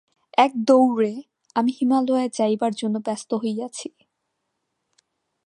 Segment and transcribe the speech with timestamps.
[0.37, 1.13] এক দৌড়ে
[1.55, 3.87] আমি হিমালয়ে যাইবার জন্য ব্যস্ত হইয়াছি।